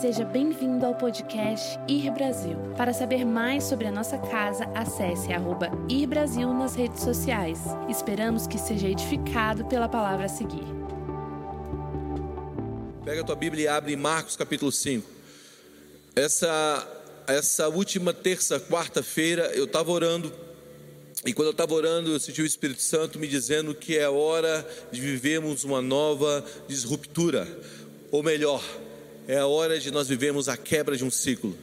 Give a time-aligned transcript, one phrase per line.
[0.00, 2.54] Seja bem-vindo ao podcast Ir Brasil.
[2.76, 7.60] Para saber mais sobre a nossa casa, acesse arroba Ir Brasil nas redes sociais.
[7.88, 10.66] Esperamos que seja edificado pela palavra a seguir.
[13.06, 15.08] Pega a tua Bíblia e abre Marcos capítulo 5.
[16.14, 16.86] Essa,
[17.26, 20.30] essa última terça, quarta-feira, eu estava orando
[21.24, 24.68] e quando eu estava orando, eu senti o Espírito Santo me dizendo que é hora
[24.92, 27.48] de vivermos uma nova disruptura,
[28.12, 28.62] ou melhor,
[29.28, 31.56] é a hora de nós vivermos a quebra de um ciclo.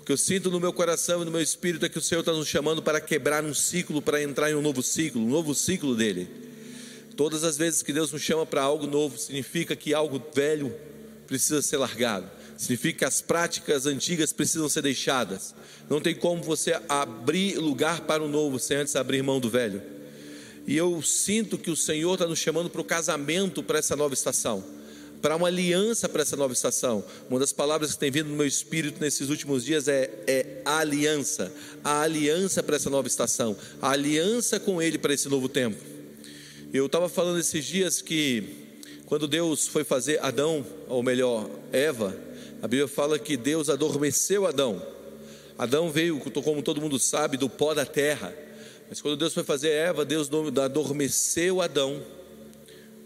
[0.00, 2.20] O que eu sinto no meu coração e no meu espírito é que o Senhor
[2.20, 5.54] está nos chamando para quebrar um ciclo, para entrar em um novo ciclo, um novo
[5.54, 6.28] ciclo dele.
[7.14, 10.74] Todas as vezes que Deus nos chama para algo novo, significa que algo velho
[11.26, 12.30] precisa ser largado.
[12.56, 15.54] Significa que as práticas antigas precisam ser deixadas.
[15.90, 19.82] Não tem como você abrir lugar para o novo sem antes abrir mão do velho.
[20.66, 24.14] E eu sinto que o Senhor está nos chamando para o casamento para essa nova
[24.14, 24.77] estação
[25.20, 27.04] para uma aliança para essa nova estação.
[27.28, 31.52] Uma das palavras que tem vindo no meu espírito nesses últimos dias é, é aliança.
[31.82, 33.56] A aliança para essa nova estação.
[33.80, 35.82] A aliança com Ele para esse novo tempo.
[36.72, 38.44] Eu estava falando esses dias que
[39.06, 42.14] quando Deus foi fazer Adão, ou melhor, Eva,
[42.60, 44.82] a Bíblia fala que Deus adormeceu Adão.
[45.56, 48.34] Adão veio, como todo mundo sabe, do pó da terra.
[48.88, 50.28] Mas quando Deus foi fazer Eva, Deus
[50.62, 52.02] adormeceu Adão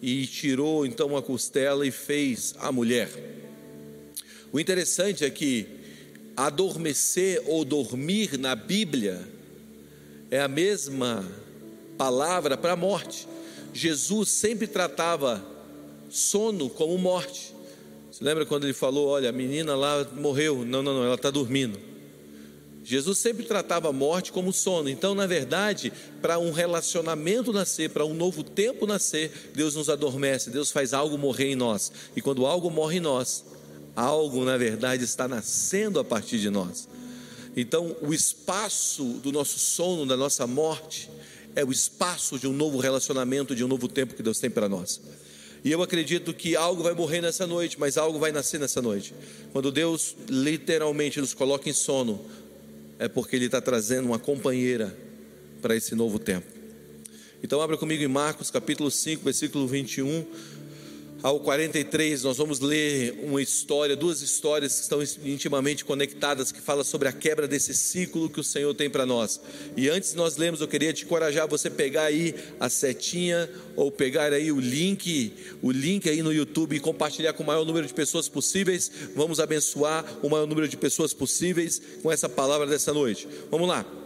[0.03, 3.09] e tirou então uma costela e fez a mulher.
[4.53, 5.67] O interessante é que
[6.37, 9.23] adormecer ou dormir na Bíblia
[10.29, 11.25] é a mesma
[11.97, 13.29] palavra para morte.
[13.73, 15.43] Jesus sempre tratava
[16.11, 17.55] sono como morte.
[18.11, 20.65] Você lembra quando ele falou: Olha, a menina lá morreu?
[20.65, 21.79] Não, não, não, ela está dormindo.
[22.85, 24.89] Jesus sempre tratava a morte como sono.
[24.89, 30.51] Então, na verdade, para um relacionamento nascer, para um novo tempo nascer, Deus nos adormece,
[30.51, 31.93] Deus faz algo morrer em nós.
[32.17, 33.45] E quando algo morre em nós,
[33.95, 36.89] algo, na verdade, está nascendo a partir de nós.
[37.57, 41.11] Então, o espaço do nosso sono, da nossa morte,
[41.55, 44.69] é o espaço de um novo relacionamento, de um novo tempo que Deus tem para
[44.69, 45.01] nós.
[45.65, 49.15] E eu acredito que algo vai morrer nessa noite, mas algo vai nascer nessa noite.
[49.53, 52.21] Quando Deus literalmente nos coloca em sono,
[53.03, 54.97] é porque Ele está trazendo uma companheira
[55.61, 56.47] para esse novo tempo.
[57.43, 60.25] Então, abra comigo em Marcos capítulo 5, versículo 21
[61.23, 66.83] ao 43, nós vamos ler uma história, duas histórias que estão intimamente conectadas, que fala
[66.83, 69.41] sobre a quebra desse ciclo que o Senhor tem para nós.
[69.77, 73.93] E antes de nós lermos, eu queria te encorajar você pegar aí a setinha ou
[73.93, 77.87] pegar aí o link, o link aí no YouTube e compartilhar com o maior número
[77.87, 78.91] de pessoas possíveis.
[79.15, 83.29] Vamos abençoar o maior número de pessoas possíveis com essa palavra dessa noite.
[83.49, 84.02] Vamos lá.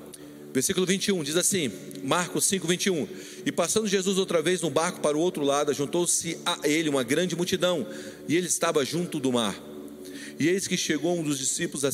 [0.57, 1.71] Versículo 21 diz assim,
[2.03, 3.07] Marcos 5, 21.
[3.45, 7.03] E passando Jesus outra vez no barco para o outro lado, juntou-se a ele uma
[7.03, 7.87] grande multidão,
[8.27, 9.55] e ele estava junto do mar.
[10.41, 11.85] E eis que chegou um dos discípulos,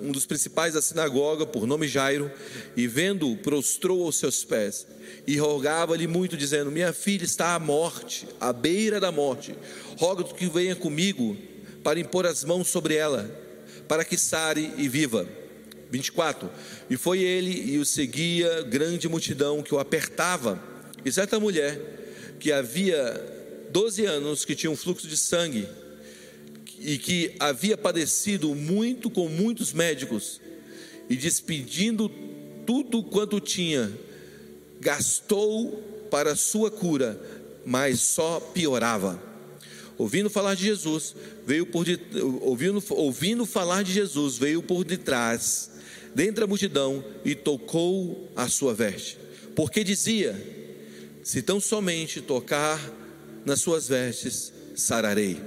[0.00, 2.30] um dos principais da sinagoga, por nome Jairo,
[2.76, 4.86] e vendo, prostrou aos seus pés,
[5.26, 9.52] e rogava-lhe muito, dizendo: Minha filha está à morte, à beira da morte.
[9.98, 11.36] Rogo-te que venha comigo
[11.82, 13.28] para impor as mãos sobre ela,
[13.88, 15.26] para que sare e viva.
[15.90, 16.50] 24.
[16.90, 20.62] E foi ele e o seguia grande multidão que o apertava.
[21.04, 25.66] E certa mulher que havia 12 anos que tinha um fluxo de sangue
[26.78, 30.40] e que havia padecido muito com muitos médicos
[31.08, 32.10] e despedindo
[32.66, 33.92] tudo quanto tinha,
[34.80, 37.20] gastou para sua cura,
[37.64, 39.22] mas só piorava.
[39.96, 41.14] Ouvindo falar de Jesus,
[41.46, 41.98] veio por de,
[42.42, 45.70] ouvindo, ouvindo falar de Jesus, veio por detrás
[46.16, 49.18] dentre a multidão e tocou a sua veste,
[49.54, 50.34] porque dizia:
[51.22, 52.80] Se tão somente tocar
[53.44, 55.38] nas suas vestes, sararei.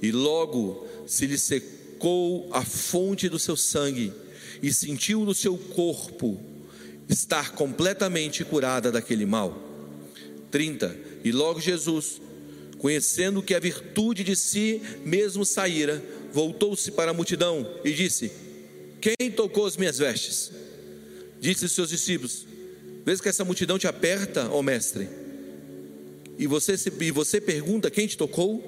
[0.00, 4.14] E logo se lhe secou a fonte do seu sangue,
[4.62, 6.40] e sentiu no seu corpo
[7.06, 9.62] estar completamente curada daquele mal.
[10.50, 10.96] 30.
[11.22, 12.18] E logo Jesus,
[12.78, 18.51] conhecendo que a virtude de si mesmo saíra, voltou-se para a multidão e disse:
[19.02, 20.52] quem tocou as minhas vestes?
[21.40, 22.46] Disse aos seus discípulos:
[23.04, 25.08] Vês que essa multidão te aperta, ó mestre?
[26.38, 28.62] E você, e você pergunta: Quem te tocou?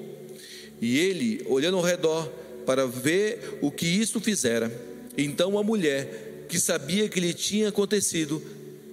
[0.81, 2.27] E ele, olhando ao redor
[2.65, 4.69] para ver o que isto fizera,
[5.17, 8.41] então a mulher, que sabia que lhe tinha acontecido,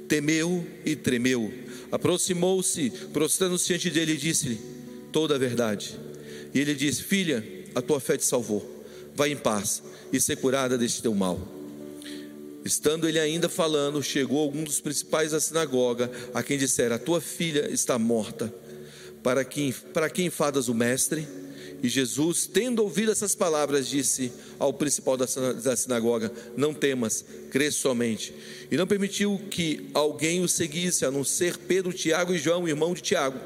[0.06, 1.52] temeu e tremeu.
[1.90, 4.60] Aproximou-se, prostrando-se diante dele, e disse-lhe
[5.10, 5.98] toda a verdade.
[6.54, 7.44] E ele disse: Filha,
[7.74, 8.81] a tua fé te salvou.
[9.14, 9.82] Vai em paz
[10.12, 11.40] e ser curada deste teu mal.
[12.64, 17.20] Estando ele ainda falando, chegou algum dos principais da sinagoga, a quem dissera: A tua
[17.20, 18.52] filha está morta.
[19.22, 21.26] Para quem, para quem fadas o mestre?
[21.82, 28.32] E Jesus, tendo ouvido essas palavras, disse ao principal da sinagoga: Não temas, crê somente.
[28.70, 32.94] E não permitiu que alguém o seguisse, a não ser Pedro, Tiago e João, irmão
[32.94, 33.38] de Tiago.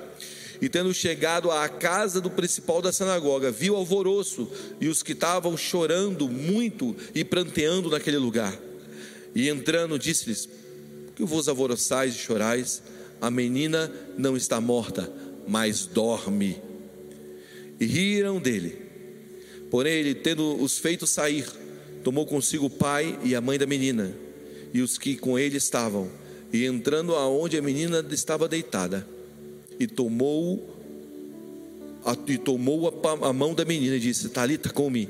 [0.61, 4.51] E tendo chegado à casa do principal da sinagoga, viu alvoroço
[4.81, 8.59] e os que estavam chorando muito e pranteando naquele lugar.
[9.35, 10.49] E entrando, disse-lhes:
[11.15, 12.83] Que vos alvoroçais e chorais?
[13.21, 15.11] A menina não está morta,
[15.47, 16.61] mas dorme.
[17.79, 18.87] E riram dele.
[19.71, 21.47] Porém, ele, tendo os feito sair,
[22.03, 24.15] tomou consigo o pai e a mãe da menina,
[24.73, 26.09] e os que com ele estavam,
[26.53, 29.07] e entrando aonde a menina estava deitada,
[29.79, 30.77] e tomou
[32.05, 35.09] a, e tomou a, a mão da menina e disse: Talita, come.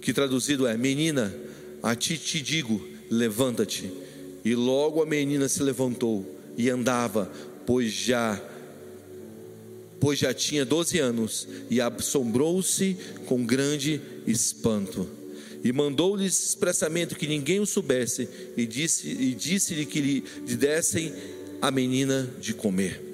[0.00, 1.34] Que traduzido é: Menina,
[1.82, 3.90] a ti te digo, levanta-te.
[4.44, 6.26] E logo a menina se levantou
[6.56, 7.30] e andava,
[7.66, 8.40] pois já
[10.00, 12.96] pois já tinha 12 anos, e assombrou-se
[13.26, 15.06] com grande espanto.
[15.62, 18.26] E mandou-lhes expressamente que ninguém o soubesse,
[18.56, 20.20] e disse-lhe e disse que lhe
[20.56, 21.12] dessem
[21.60, 23.09] a menina de comer.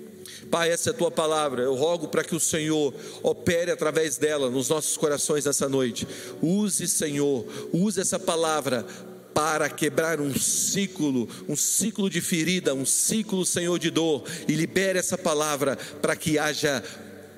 [0.51, 1.63] Pai, essa é a tua palavra.
[1.63, 6.07] Eu rogo para que o Senhor opere através dela nos nossos corações nessa noite.
[6.41, 8.87] Use, Senhor, use essa palavra
[9.35, 14.99] para quebrar um ciclo, um ciclo de ferida, um ciclo, Senhor, de dor, e libere
[14.99, 16.83] essa palavra para que haja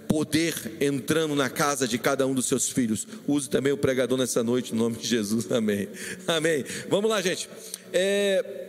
[0.06, 3.06] poder entrando na casa de cada um dos seus filhos.
[3.26, 5.50] Use também o pregador nessa noite, no nome de Jesus.
[5.50, 5.88] Amém.
[6.26, 6.64] Amém.
[6.88, 7.48] Vamos lá, gente.
[7.92, 8.67] É.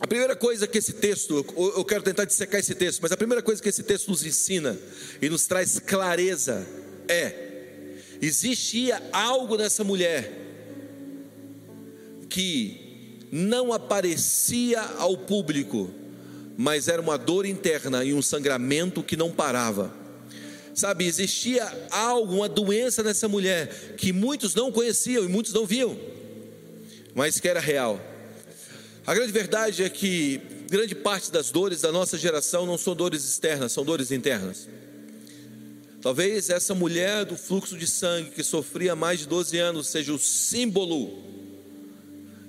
[0.00, 3.42] A primeira coisa que esse texto, eu quero tentar dissecar esse texto, mas a primeira
[3.42, 4.76] coisa que esse texto nos ensina
[5.22, 6.66] e nos traz clareza
[7.08, 7.32] é:
[8.20, 10.32] existia algo nessa mulher
[12.28, 15.90] que não aparecia ao público,
[16.56, 19.94] mas era uma dor interna e um sangramento que não parava.
[20.74, 25.96] Sabe, existia algo, uma doença nessa mulher que muitos não conheciam e muitos não viam,
[27.14, 28.13] mas que era real.
[29.06, 30.40] A grande verdade é que
[30.70, 34.66] grande parte das dores da nossa geração não são dores externas, são dores internas.
[36.00, 40.18] Talvez essa mulher do fluxo de sangue que sofria mais de 12 anos seja o
[40.18, 41.22] símbolo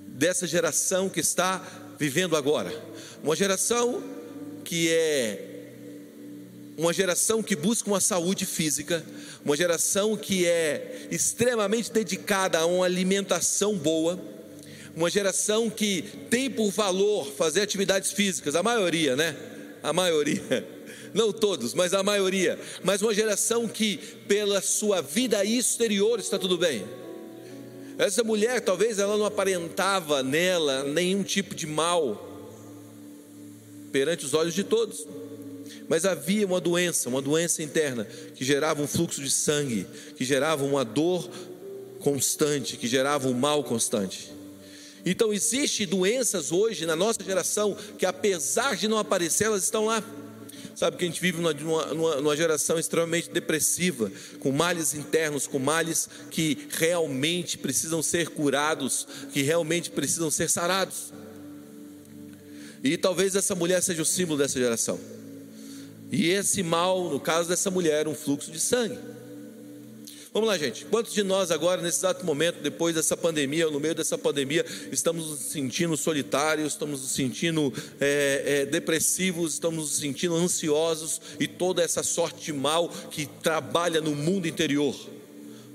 [0.08, 1.62] dessa geração que está
[1.98, 2.72] vivendo agora.
[3.22, 4.02] Uma geração
[4.64, 5.52] que é
[6.78, 9.04] uma geração que busca uma saúde física,
[9.44, 14.35] uma geração que é extremamente dedicada a uma alimentação boa
[14.96, 19.36] uma geração que tem por valor fazer atividades físicas, a maioria, né?
[19.82, 20.66] A maioria.
[21.12, 22.58] Não todos, mas a maioria.
[22.82, 26.84] Mas uma geração que, pela sua vida exterior, está tudo bem.
[27.98, 32.22] Essa mulher, talvez ela não aparentava nela nenhum tipo de mal
[33.90, 35.06] perante os olhos de todos.
[35.88, 38.04] Mas havia uma doença, uma doença interna,
[38.34, 41.26] que gerava um fluxo de sangue, que gerava uma dor
[42.00, 44.36] constante, que gerava um mal constante.
[45.06, 50.02] Então, existem doenças hoje na nossa geração que, apesar de não aparecer, elas estão lá.
[50.74, 54.10] Sabe que a gente vive numa, numa, numa, geração extremamente depressiva,
[54.40, 61.12] com males internos, com males que realmente precisam ser curados, que realmente precisam ser sarados.
[62.82, 64.98] E talvez essa mulher seja o símbolo dessa geração.
[66.10, 68.98] E esse mal, no caso dessa mulher, um fluxo de sangue.
[70.36, 70.84] Vamos lá, gente.
[70.84, 74.66] Quantos de nós agora, nesse exato momento, depois dessa pandemia, ou no meio dessa pandemia,
[74.92, 81.48] estamos nos sentindo solitários, estamos nos sentindo é, é, depressivos, estamos nos sentindo ansiosos e
[81.48, 84.94] toda essa sorte mal que trabalha no mundo interior?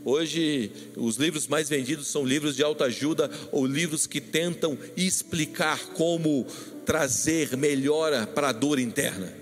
[0.06, 6.46] Hoje, os livros mais vendidos são livros de autoajuda ou livros que tentam explicar como
[6.86, 9.42] trazer melhora para a dor interna.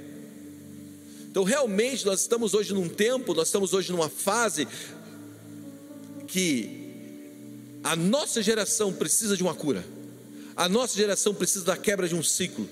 [1.30, 4.68] Então, realmente, nós estamos hoje num tempo, nós estamos hoje numa fase
[6.32, 9.86] que a nossa geração precisa de uma cura,
[10.56, 12.70] a nossa geração precisa da quebra de um ciclo.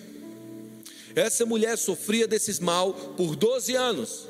[1.16, 4.28] Essa mulher sofria desses mal por 12 anos.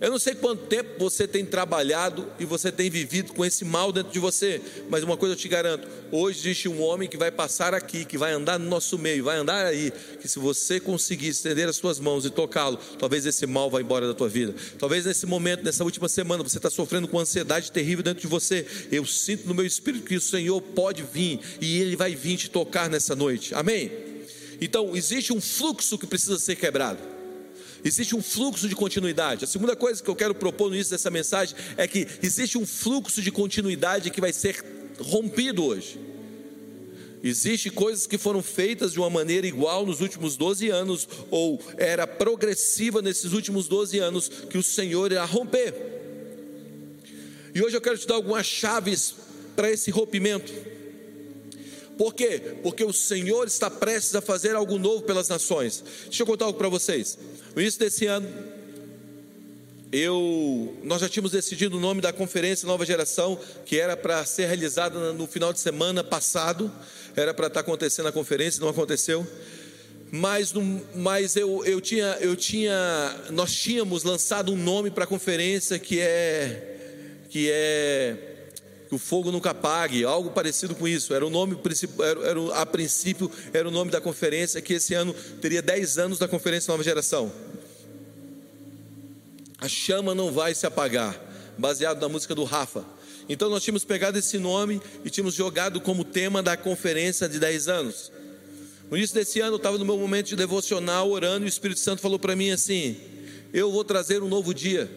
[0.00, 3.90] Eu não sei quanto tempo você tem trabalhado e você tem vivido com esse mal
[3.90, 4.60] dentro de você,
[4.90, 8.18] mas uma coisa eu te garanto: hoje existe um homem que vai passar aqui, que
[8.18, 11.98] vai andar no nosso meio, vai andar aí, que se você conseguir estender as suas
[11.98, 14.54] mãos e tocá-lo, talvez esse mal vá embora da tua vida.
[14.78, 18.66] Talvez nesse momento, nessa última semana, você está sofrendo com ansiedade terrível dentro de você.
[18.92, 22.50] Eu sinto no meu espírito que o Senhor pode vir e Ele vai vir te
[22.50, 23.54] tocar nessa noite.
[23.54, 23.90] Amém?
[24.60, 27.15] Então, existe um fluxo que precisa ser quebrado.
[27.86, 29.44] Existe um fluxo de continuidade.
[29.44, 32.66] A segunda coisa que eu quero propor no início dessa mensagem é que existe um
[32.66, 34.60] fluxo de continuidade que vai ser
[34.98, 35.96] rompido hoje.
[37.22, 42.08] Existem coisas que foram feitas de uma maneira igual nos últimos 12 anos, ou era
[42.08, 45.72] progressiva nesses últimos 12 anos, que o Senhor irá romper.
[47.54, 49.14] E hoje eu quero te dar algumas chaves
[49.54, 50.52] para esse rompimento.
[51.96, 52.56] Por quê?
[52.62, 55.82] Porque o Senhor está prestes a fazer algo novo pelas nações.
[56.04, 57.18] Deixa eu contar algo para vocês.
[57.54, 58.28] No início desse ano,
[59.90, 64.46] eu, nós já tínhamos decidido o nome da conferência Nova Geração, que era para ser
[64.46, 66.70] realizada no final de semana passado,
[67.14, 69.26] era para estar acontecendo a conferência, não aconteceu.
[70.10, 70.52] Mas,
[70.94, 75.98] mas eu, eu, tinha, eu tinha, nós tínhamos lançado um nome para a conferência que
[75.98, 78.35] é, que é
[78.88, 81.12] que o fogo nunca apague, algo parecido com isso.
[81.12, 81.58] Era o nome
[82.00, 86.18] era, era, a princípio era o nome da conferência que esse ano teria 10 anos
[86.18, 87.32] da conferência Nova Geração.
[89.58, 91.18] A chama não vai se apagar,
[91.58, 92.84] baseado na música do Rafa.
[93.28, 97.68] Então nós tínhamos pegado esse nome e tínhamos jogado como tema da conferência de 10
[97.68, 98.12] anos.
[98.88, 101.80] No início desse ano eu estava no meu momento de devocional orando e o Espírito
[101.80, 102.96] Santo falou para mim assim:
[103.52, 104.88] Eu vou trazer um novo dia.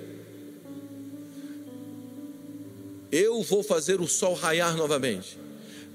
[3.12, 5.38] Eu vou fazer o sol raiar novamente.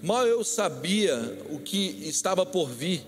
[0.03, 3.03] Mal eu sabia o que estava por vir.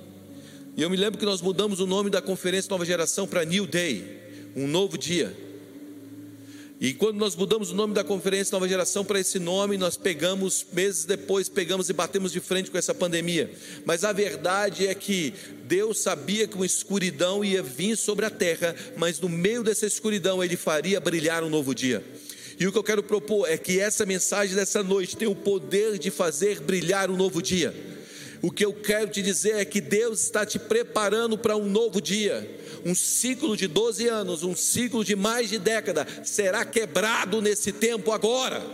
[0.76, 3.66] E eu me lembro que nós mudamos o nome da conferência Nova Geração para New
[3.66, 4.04] Day,
[4.54, 5.36] um novo dia.
[6.78, 10.66] E quando nós mudamos o nome da conferência Nova Geração para esse nome, nós pegamos,
[10.72, 13.50] meses depois, pegamos e batemos de frente com essa pandemia.
[13.86, 15.32] Mas a verdade é que
[15.64, 20.44] Deus sabia que uma escuridão ia vir sobre a terra, mas no meio dessa escuridão
[20.44, 22.04] Ele faria brilhar um novo dia.
[22.58, 25.98] E o que eu quero propor é que essa mensagem dessa noite tem o poder
[25.98, 27.74] de fazer brilhar um novo dia.
[28.40, 32.00] O que eu quero te dizer é que Deus está te preparando para um novo
[32.00, 32.48] dia.
[32.84, 38.12] Um ciclo de 12 anos, um ciclo de mais de década, será quebrado nesse tempo
[38.12, 38.64] agora.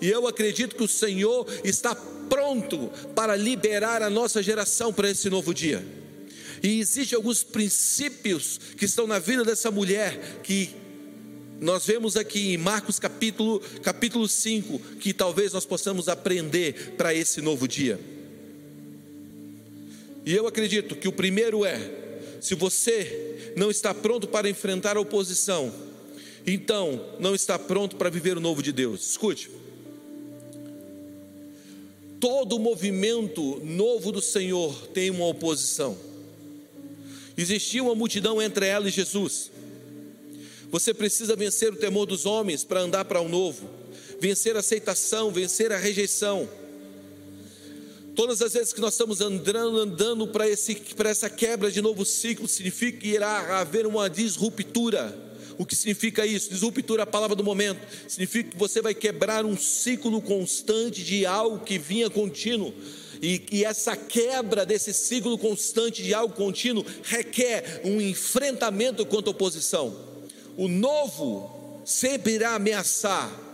[0.00, 1.94] E eu acredito que o Senhor está
[2.28, 5.84] pronto para liberar a nossa geração para esse novo dia.
[6.62, 10.70] E existem alguns princípios que estão na vida dessa mulher que
[11.64, 17.40] nós vemos aqui em Marcos capítulo, capítulo 5 que talvez nós possamos aprender para esse
[17.40, 17.98] novo dia.
[20.26, 21.80] E eu acredito que o primeiro é:
[22.38, 25.72] se você não está pronto para enfrentar a oposição,
[26.46, 29.12] então não está pronto para viver o novo de Deus.
[29.12, 29.50] Escute.
[32.20, 35.96] Todo movimento novo do Senhor tem uma oposição.
[37.38, 39.50] Existia uma multidão entre ela e Jesus.
[40.70, 43.68] Você precisa vencer o temor dos homens para andar para o novo,
[44.20, 46.48] vencer a aceitação, vencer a rejeição.
[48.14, 52.04] Todas as vezes que nós estamos andando, andando para, esse, para essa quebra de novo
[52.04, 55.24] ciclo, significa que irá haver uma disruptura.
[55.58, 56.50] O que significa isso?
[56.50, 57.80] Disruptura é a palavra do momento.
[58.08, 62.72] Significa que você vai quebrar um ciclo constante de algo que vinha contínuo.
[63.20, 69.32] E, e, essa quebra desse ciclo constante de algo contínuo requer um enfrentamento contra a
[69.32, 70.13] oposição.
[70.56, 73.44] O novo sempre irá ameaçar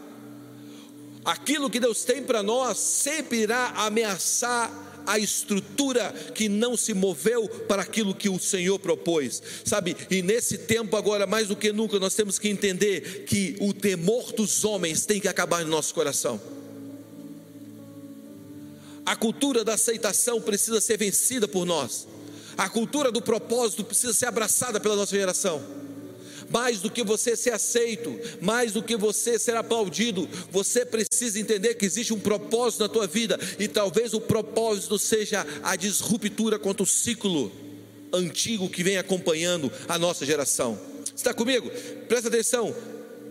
[1.24, 7.48] aquilo que Deus tem para nós sempre irá ameaçar a estrutura que não se moveu
[7.66, 9.96] para aquilo que o Senhor propôs, sabe?
[10.10, 14.32] E nesse tempo agora, mais do que nunca, nós temos que entender que o temor
[14.32, 16.40] dos homens tem que acabar no nosso coração.
[19.04, 22.06] A cultura da aceitação precisa ser vencida por nós.
[22.56, 25.80] A cultura do propósito precisa ser abraçada pela nossa geração
[26.50, 31.74] mais do que você ser aceito, mais do que você ser aplaudido, você precisa entender
[31.74, 36.82] que existe um propósito na tua vida e talvez o propósito seja a disruptura contra
[36.82, 37.52] o ciclo
[38.12, 40.78] antigo que vem acompanhando a nossa geração.
[41.14, 41.70] Está comigo?
[42.08, 42.74] Presta atenção.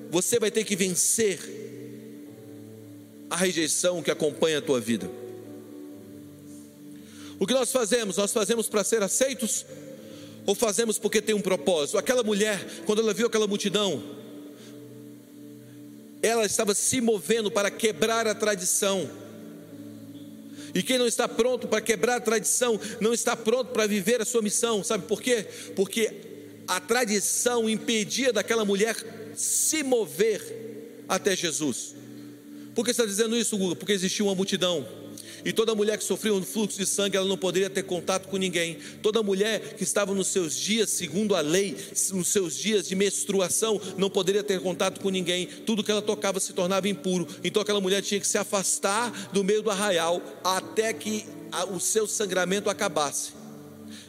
[0.09, 1.39] Você vai ter que vencer
[3.29, 5.09] a rejeição que acompanha a tua vida.
[7.39, 8.17] O que nós fazemos?
[8.17, 9.65] Nós fazemos para ser aceitos
[10.49, 11.99] ou fazemos porque tem um propósito?
[11.99, 14.01] Aquela mulher, quando ela viu aquela multidão,
[16.23, 19.07] ela estava se movendo para quebrar a tradição.
[20.73, 24.25] E quem não está pronto para quebrar a tradição, não está pronto para viver a
[24.25, 24.83] sua missão.
[24.83, 25.45] Sabe por quê?
[25.75, 26.11] Porque
[26.67, 28.95] a tradição impedia daquela mulher
[29.35, 31.93] se mover até Jesus.
[32.73, 33.75] Por que está dizendo isso, Guga?
[33.75, 34.83] Porque existia uma multidão
[35.45, 38.37] e toda mulher que sofria um fluxo de sangue, ela não poderia ter contato com
[38.37, 38.77] ninguém.
[39.01, 41.75] Toda mulher que estava nos seus dias, segundo a lei,
[42.11, 45.47] nos seus dias de menstruação, não poderia ter contato com ninguém.
[45.47, 47.27] Tudo que ela tocava se tornava impuro.
[47.43, 51.25] Então aquela mulher tinha que se afastar do meio do arraial até que
[51.71, 53.38] o seu sangramento acabasse.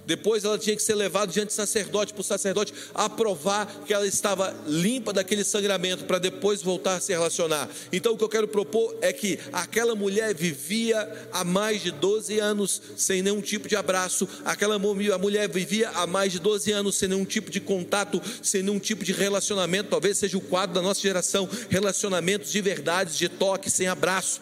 [0.06, 4.06] Depois ela tinha que ser levada diante do sacerdote, para o sacerdote aprovar que ela
[4.06, 7.68] estava limpa daquele sangramento, para depois voltar a se relacionar.
[7.92, 12.38] Então o que eu quero propor é que aquela mulher vivia há mais de 12
[12.38, 17.08] anos sem nenhum tipo de abraço, aquela mulher vivia há mais de 12 anos sem
[17.08, 19.90] nenhum tipo de contato, sem nenhum tipo de relacionamento.
[19.90, 24.40] Talvez seja o quadro da nossa geração: relacionamentos de verdade, de toque, sem abraço.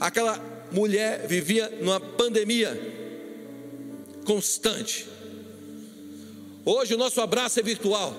[0.00, 0.40] Aquela
[0.70, 3.01] mulher vivia numa pandemia
[4.24, 5.06] constante.
[6.64, 8.14] Hoje o nosso abraço é virtual.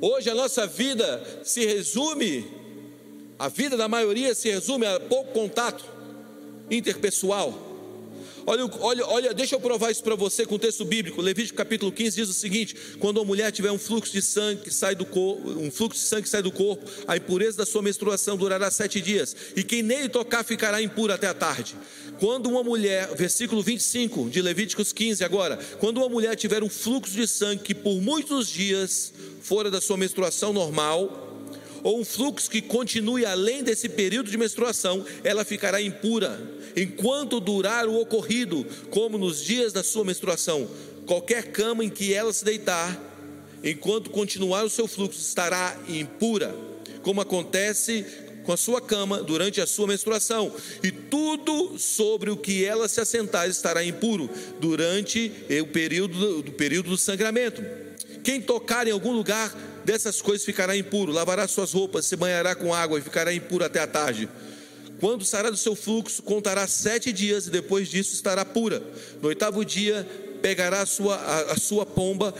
[0.00, 2.46] Hoje a nossa vida se resume,
[3.38, 5.84] a vida da maioria se resume a pouco contato
[6.70, 7.65] interpessoal.
[8.48, 11.20] Olha, olha, olha, deixa eu provar isso para você com o texto bíblico.
[11.20, 14.70] Levítico capítulo 15 diz o seguinte: quando uma mulher tiver um fluxo de sangue que
[14.72, 17.82] sai do corpo, um fluxo de sangue que sai do corpo, a impureza da sua
[17.82, 21.74] menstruação durará sete dias, e quem nele tocar ficará impuro até a tarde.
[22.20, 27.14] Quando uma mulher, versículo 25 de Levíticos 15 agora, quando uma mulher tiver um fluxo
[27.14, 29.12] de sangue que por muitos dias
[29.42, 31.25] fora da sua menstruação normal,
[31.86, 36.36] ou um fluxo que continue além desse período de menstruação, ela ficará impura,
[36.76, 40.68] enquanto durar o ocorrido, como nos dias da sua menstruação.
[41.06, 43.00] Qualquer cama em que ela se deitar,
[43.62, 46.52] enquanto continuar o seu fluxo, estará impura,
[47.02, 48.04] como acontece
[48.42, 50.52] com a sua cama durante a sua menstruação,
[50.82, 54.28] e tudo sobre o que ela se assentar estará impuro
[54.58, 55.30] durante
[55.62, 57.62] o período do período do sangramento.
[58.24, 59.54] Quem tocar em algum lugar
[59.86, 63.78] dessas coisas ficará impuro, lavará suas roupas, se banhará com água e ficará impuro até
[63.78, 64.28] a tarde.
[64.98, 68.82] Quando sairá do seu fluxo, contará sete dias e depois disso estará pura.
[69.22, 70.04] No oitavo dia,
[70.42, 72.34] pegará a sua, a, a sua pomba,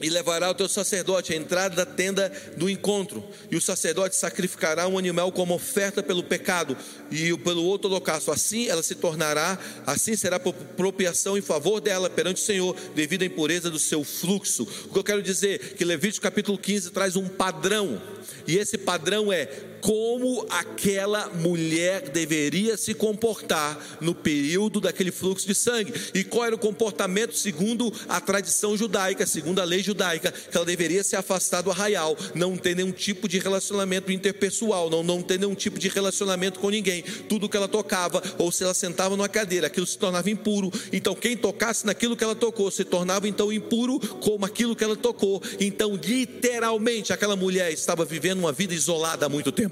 [0.00, 4.86] e levará o teu sacerdote à entrada da tenda do encontro, e o sacerdote sacrificará
[4.86, 6.76] um animal como oferta pelo pecado
[7.10, 8.30] e pelo outro holocausto.
[8.30, 13.26] Assim ela se tornará, assim será propriação em favor dela perante o Senhor, devido à
[13.26, 14.62] impureza do seu fluxo.
[14.86, 18.00] O que eu quero dizer que Levítico capítulo 15 traz um padrão,
[18.46, 19.46] e esse padrão é
[19.80, 26.54] como aquela mulher deveria se comportar no período daquele fluxo de sangue, e qual era
[26.54, 31.62] o comportamento segundo a tradição judaica, segundo a lei judaica, que ela deveria se afastar
[31.62, 35.88] do arraial, não ter nenhum tipo de relacionamento interpessoal, não, não ter nenhum tipo de
[35.88, 37.02] relacionamento com ninguém.
[37.28, 40.70] Tudo que ela tocava, ou se ela sentava numa cadeira, aquilo se tornava impuro.
[40.92, 44.96] Então, quem tocasse naquilo que ela tocou se tornava então impuro como aquilo que ela
[44.96, 45.42] tocou.
[45.60, 49.67] Então, literalmente, aquela mulher estava vivendo uma vida isolada há muito tempo.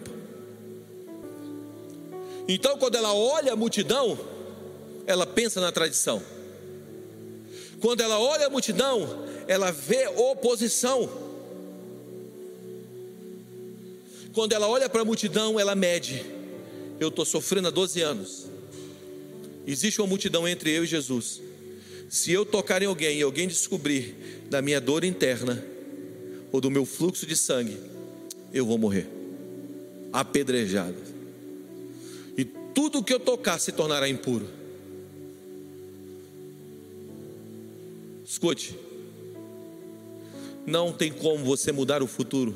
[2.48, 4.18] Então, quando ela olha a multidão,
[5.06, 6.22] ela pensa na tradição.
[7.80, 11.08] Quando ela olha a multidão, ela vê oposição.
[14.32, 16.24] Quando ela olha para a multidão, ela mede.
[17.00, 18.46] Eu estou sofrendo há 12 anos.
[19.66, 21.40] Existe uma multidão entre eu e Jesus.
[22.08, 24.14] Se eu tocar em alguém e alguém descobrir
[24.48, 25.64] da minha dor interna
[26.52, 27.76] ou do meu fluxo de sangue,
[28.52, 29.08] eu vou morrer
[30.12, 31.15] apedrejado.
[32.76, 34.46] Tudo que eu tocar se tornará impuro.
[38.22, 38.78] Escute,
[40.66, 42.54] não tem como você mudar o futuro.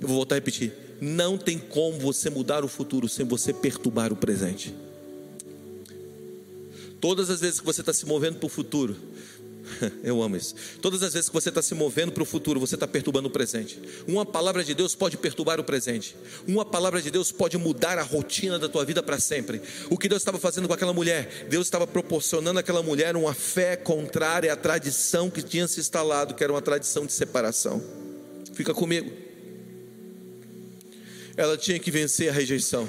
[0.00, 0.72] Eu vou voltar a repetir.
[1.02, 4.74] Não tem como você mudar o futuro sem você perturbar o presente.
[6.98, 8.96] Todas as vezes que você está se movendo para o futuro,
[10.02, 10.54] eu amo isso.
[10.80, 13.30] Todas as vezes que você está se movendo para o futuro, você está perturbando o
[13.30, 13.80] presente.
[14.06, 16.16] Uma palavra de Deus pode perturbar o presente.
[16.46, 19.60] Uma palavra de Deus pode mudar a rotina da tua vida para sempre.
[19.90, 21.46] O que Deus estava fazendo com aquela mulher?
[21.48, 26.42] Deus estava proporcionando àquela mulher uma fé contrária à tradição que tinha se instalado, que
[26.42, 27.82] era uma tradição de separação.
[28.54, 29.10] Fica comigo.
[31.36, 32.88] Ela tinha que vencer a rejeição.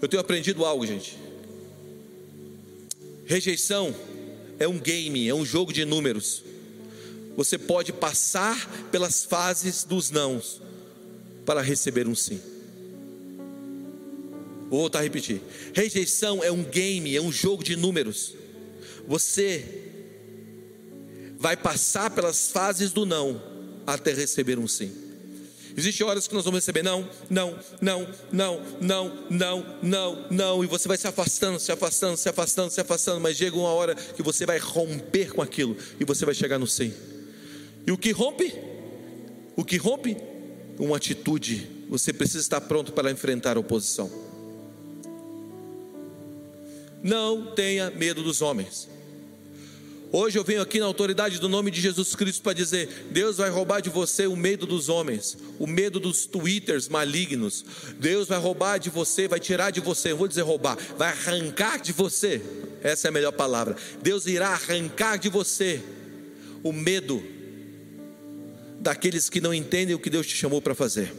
[0.00, 1.18] Eu tenho aprendido algo, gente.
[3.24, 3.94] Rejeição
[4.62, 6.42] é um game, é um jogo de números.
[7.36, 10.60] Você pode passar pelas fases dos nãos
[11.44, 12.40] para receber um sim.
[14.68, 15.40] Vou voltar a repetir.
[15.74, 18.34] Rejeição é um game, é um jogo de números.
[19.06, 19.82] Você
[21.38, 23.42] vai passar pelas fases do não
[23.86, 25.01] até receber um sim.
[25.76, 30.66] Existem horas que nós vamos receber não, não, não, não, não, não, não, não, e
[30.66, 34.22] você vai se afastando, se afastando, se afastando, se afastando, mas chega uma hora que
[34.22, 36.92] você vai romper com aquilo e você vai chegar no sim.
[37.86, 38.54] E o que rompe?
[39.56, 40.16] O que rompe?
[40.78, 41.68] Uma atitude.
[41.88, 44.10] Você precisa estar pronto para enfrentar a oposição.
[47.02, 48.88] Não tenha medo dos homens.
[50.14, 53.48] Hoje eu venho aqui na autoridade do nome de Jesus Cristo para dizer: Deus vai
[53.48, 57.64] roubar de você o medo dos homens, o medo dos twitters malignos.
[57.98, 61.80] Deus vai roubar de você, vai tirar de você, não vou dizer roubar, vai arrancar
[61.80, 62.42] de você.
[62.82, 63.74] Essa é a melhor palavra.
[64.02, 65.80] Deus irá arrancar de você
[66.62, 67.22] o medo
[68.80, 71.10] daqueles que não entendem o que Deus te chamou para fazer.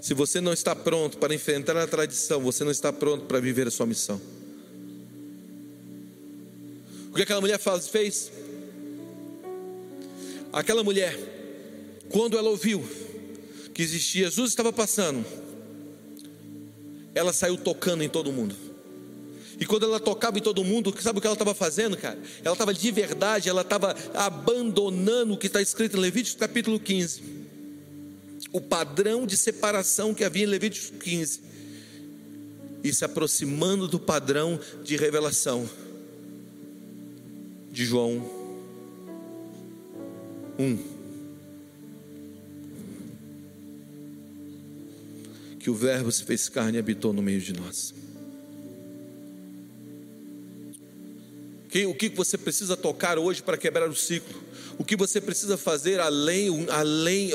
[0.00, 3.66] Se você não está pronto para enfrentar a tradição, você não está pronto para viver
[3.66, 4.20] a sua missão.
[7.10, 8.32] O que aquela mulher fez?
[10.52, 11.16] Aquela mulher,
[12.08, 12.82] quando ela ouviu
[13.74, 15.24] que existia Jesus estava passando,
[17.14, 18.56] ela saiu tocando em todo mundo.
[19.60, 22.18] E quando ela tocava em todo mundo, sabe o que ela estava fazendo, cara?
[22.42, 27.39] Ela estava de verdade, ela estava abandonando o que está escrito em Levítico capítulo 15
[28.52, 31.40] o padrão de separação que havia em Levítico 15
[32.82, 35.68] e se aproximando do padrão de revelação
[37.70, 38.18] de João
[40.58, 41.00] 1.
[45.58, 47.94] Que o Verbo se fez carne e habitou no meio de nós.
[51.86, 54.42] o que você precisa tocar hoje para quebrar o ciclo?
[54.80, 57.32] O que você precisa fazer além, além,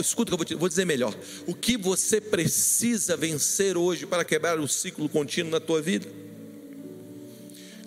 [0.00, 1.14] escuta que eu vou, te, vou dizer melhor.
[1.46, 6.08] O que você precisa vencer hoje para quebrar o ciclo contínuo na tua vida?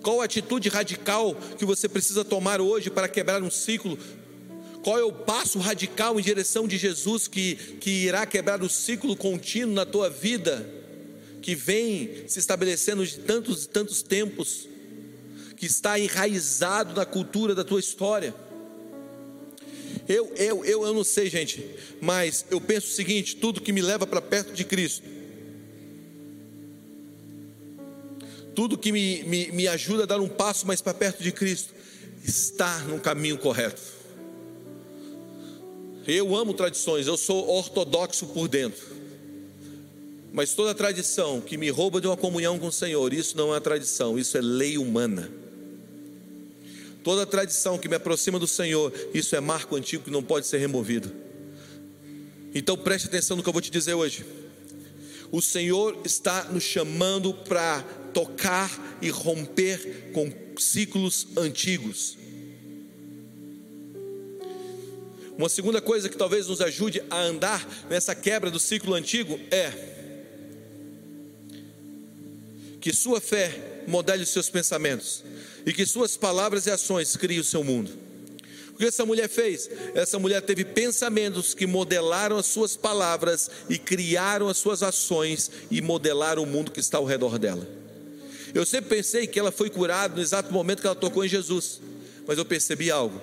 [0.03, 3.97] Qual a atitude radical que você precisa tomar hoje para quebrar um ciclo?
[4.83, 9.15] Qual é o passo radical em direção de Jesus que, que irá quebrar o ciclo
[9.15, 10.63] contínuo na tua vida,
[11.41, 14.69] que vem se estabelecendo de tantos e tantos tempos?
[15.57, 18.33] que está enraizado na cultura da tua história.
[20.11, 21.65] Eu, eu, eu, eu não sei, gente,
[22.01, 25.07] mas eu penso o seguinte: tudo que me leva para perto de Cristo,
[28.53, 31.73] tudo que me, me, me ajuda a dar um passo mais para perto de Cristo,
[32.23, 33.81] está no caminho correto.
[36.05, 38.91] Eu amo tradições, eu sou ortodoxo por dentro.
[40.33, 43.59] Mas toda tradição que me rouba de uma comunhão com o Senhor, isso não é
[43.59, 45.29] tradição, isso é lei humana.
[47.03, 50.57] Toda tradição que me aproxima do Senhor, isso é marco antigo que não pode ser
[50.59, 51.11] removido.
[52.53, 54.25] Então preste atenção no que eu vou te dizer hoje.
[55.31, 57.81] O Senhor está nos chamando para
[58.13, 62.17] tocar e romper com ciclos antigos.
[65.37, 69.71] Uma segunda coisa que talvez nos ajude a andar nessa quebra do ciclo antigo é
[72.79, 75.23] que sua fé modele os seus pensamentos
[75.65, 77.91] e que suas palavras e ações criem o seu mundo.
[78.73, 79.69] O que essa mulher fez?
[79.93, 85.81] Essa mulher teve pensamentos que modelaram as suas palavras e criaram as suas ações e
[85.81, 87.67] modelaram o mundo que está ao redor dela.
[88.53, 91.79] Eu sempre pensei que ela foi curada no exato momento que ela tocou em Jesus,
[92.27, 93.21] mas eu percebi algo: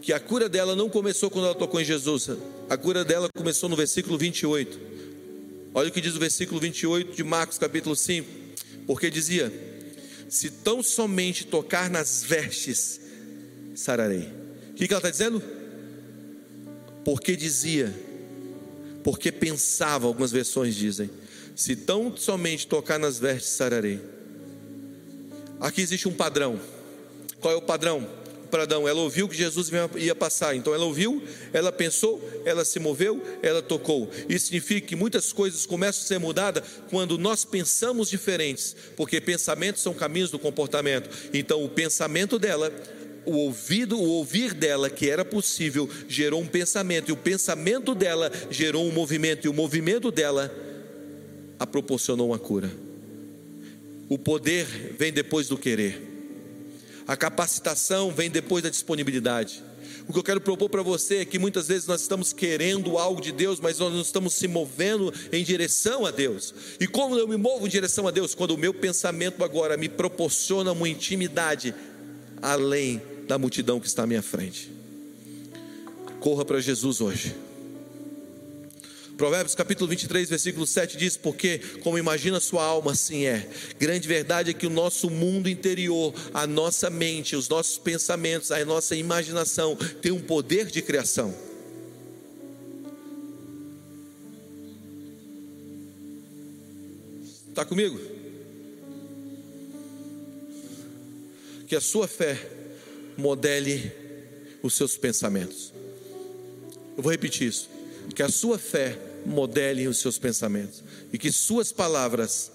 [0.00, 2.30] que a cura dela não começou quando ela tocou em Jesus,
[2.68, 4.78] a cura dela começou no versículo 28.
[5.74, 8.28] Olha o que diz o versículo 28 de Marcos, capítulo 5,
[8.86, 9.52] porque dizia:
[10.30, 13.00] se tão somente tocar nas vestes,
[13.74, 14.32] sararei.
[14.70, 15.42] O que, ela está dizendo?
[17.04, 17.92] Porque dizia,
[19.02, 21.10] porque pensava, algumas versões dizem,
[21.56, 24.00] se tão somente tocar nas vestes, sararei.
[25.58, 26.60] Aqui existe um padrão.
[27.40, 28.08] Qual é o padrão?
[28.50, 28.88] Para Adão.
[28.88, 30.54] Ela ouviu que Jesus ia passar.
[30.54, 34.10] Então ela ouviu, ela pensou, ela se moveu, ela tocou.
[34.28, 39.82] Isso significa que muitas coisas começam a ser mudadas quando nós pensamos diferentes, porque pensamentos
[39.82, 41.08] são caminhos do comportamento.
[41.32, 42.72] Então o pensamento dela
[43.24, 48.30] o ouvido, o ouvir dela que era possível gerou um pensamento, e o pensamento dela
[48.50, 50.52] gerou um movimento, e o movimento dela
[51.58, 52.70] a proporcionou uma cura.
[54.08, 54.66] O poder
[54.98, 56.09] vem depois do querer.
[57.06, 59.62] A capacitação vem depois da disponibilidade.
[60.08, 63.20] O que eu quero propor para você é que muitas vezes nós estamos querendo algo
[63.20, 66.54] de Deus, mas nós não estamos se movendo em direção a Deus.
[66.80, 68.34] E como eu me movo em direção a Deus?
[68.34, 71.74] Quando o meu pensamento agora me proporciona uma intimidade
[72.42, 74.70] além da multidão que está à minha frente.
[76.18, 77.34] Corra para Jesus hoje.
[79.20, 83.46] Provérbios capítulo 23, versículo 7 diz: Porque, como imagina sua alma, assim é.
[83.78, 88.64] Grande verdade é que o nosso mundo interior, a nossa mente, os nossos pensamentos, a
[88.64, 91.34] nossa imaginação tem um poder de criação.
[97.50, 98.00] Está comigo?
[101.68, 102.38] Que a sua fé
[103.18, 103.92] modele
[104.62, 105.74] os seus pensamentos.
[106.96, 107.68] Eu vou repetir isso.
[108.14, 112.50] Que a sua fé modelem os seus pensamentos e que suas palavras,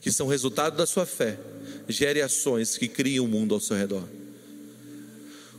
[0.00, 1.38] que são resultado da sua fé,
[1.88, 4.04] gerem ações que criem o um mundo ao seu redor.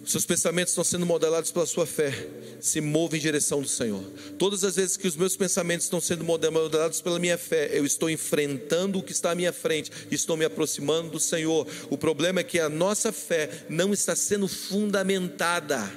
[0.05, 2.11] Seus pensamentos estão sendo modelados pela sua fé.
[2.59, 4.03] Se move em direção do Senhor.
[4.37, 8.09] Todas as vezes que os meus pensamentos estão sendo modelados pela minha fé, eu estou
[8.09, 11.67] enfrentando o que está à minha frente, estou me aproximando do Senhor.
[11.89, 15.91] O problema é que a nossa fé não está sendo fundamentada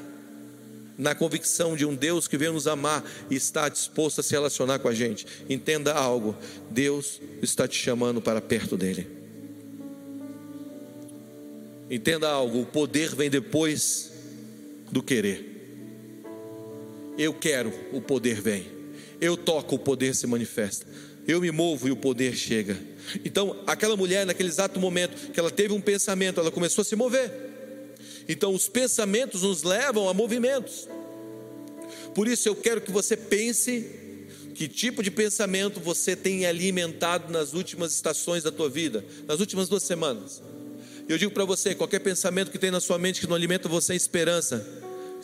[0.97, 4.79] na convicção de um Deus que veio nos amar e está disposto a se relacionar
[4.79, 5.27] com a gente.
[5.49, 6.37] Entenda algo:
[6.71, 9.07] Deus está te chamando para perto dele.
[11.91, 14.13] Entenda algo: o poder vem depois
[14.91, 15.53] do querer.
[17.17, 18.67] Eu quero, o poder vem.
[19.21, 20.87] Eu toco, o poder se manifesta.
[21.27, 22.77] Eu me movo e o poder chega.
[23.25, 26.97] Então, aquela mulher, naquele exato momento que ela teve um pensamento, ela começou a se
[26.97, 27.54] mover.
[28.29, 30.89] Então, os pensamentos nos levam a movimentos.
[32.15, 33.91] Por isso, eu quero que você pense
[34.55, 39.69] que tipo de pensamento você tem alimentado nas últimas estações da tua vida, nas últimas
[39.69, 40.43] duas semanas.
[41.09, 43.93] Eu digo para você: qualquer pensamento que tem na sua mente que não alimenta você
[43.93, 44.67] em esperança,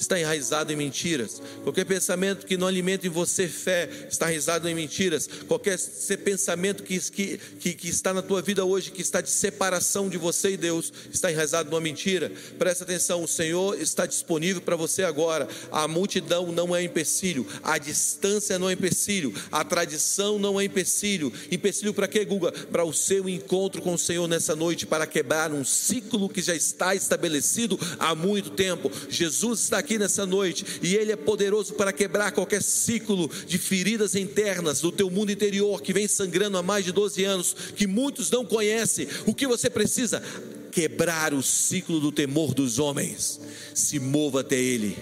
[0.00, 1.40] está enraizado em mentiras.
[1.62, 5.28] Qualquer pensamento que não alimenta em você fé está enraizado em mentiras.
[5.46, 5.78] Qualquer
[6.24, 10.52] pensamento que, que, que, está na tua vida hoje, que está de separação de você
[10.52, 12.32] e Deus, está enraizado numa mentira.
[12.58, 15.46] Presta atenção, o Senhor está disponível para você agora.
[15.70, 21.32] A multidão não é empecilho, a distância não é empecilho, a tradição não é empecilho.
[21.50, 22.52] Empecilho para quê, Guga?
[22.52, 26.54] Para o seu encontro com o Senhor nessa noite, para quebrar um ciclo que já
[26.54, 28.90] está estabelecido há muito tempo.
[29.08, 33.58] Jesus está aqui aqui nessa noite e Ele é poderoso para quebrar qualquer ciclo de
[33.58, 37.88] feridas internas do teu mundo interior que vem sangrando há mais de 12 anos, que
[37.88, 39.08] muitos não conhecem.
[39.26, 40.22] O que você precisa?
[40.70, 43.40] Quebrar o ciclo do temor dos homens.
[43.74, 44.96] Se mova até Ele.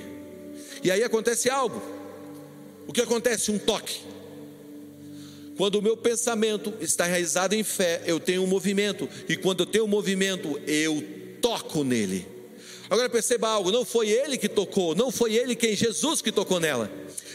[0.83, 1.83] E aí acontece algo.
[2.87, 3.51] O que acontece?
[3.51, 4.01] Um toque.
[5.59, 9.07] Quando o meu pensamento está enraizado em fé, eu tenho um movimento.
[9.29, 11.05] E quando eu tenho um movimento, eu
[11.43, 12.38] toco nele.
[12.91, 16.61] Agora perceba algo: não foi ele que tocou, não foi ele quem Jesus que tocou
[16.61, 16.91] nela.